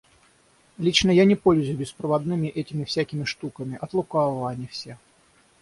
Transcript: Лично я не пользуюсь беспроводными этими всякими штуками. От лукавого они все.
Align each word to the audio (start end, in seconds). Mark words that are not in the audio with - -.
Лично 0.79 1.11
я 1.11 1.25
не 1.25 1.35
пользуюсь 1.35 1.77
беспроводными 1.77 2.47
этими 2.47 2.85
всякими 2.85 3.23
штуками. 3.23 3.77
От 3.79 3.93
лукавого 3.93 4.49
они 4.49 4.65
все. 4.65 4.97